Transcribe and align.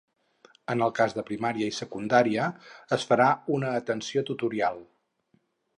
En 0.73 0.79
el 0.85 0.93
cas 0.99 1.13
de 1.17 1.23
primària 1.27 1.67
i 1.73 1.77
secundària 1.81 2.47
es 2.99 3.07
farà 3.11 3.29
una 3.59 3.73
atenció 3.83 4.29
tutorial. 4.33 4.83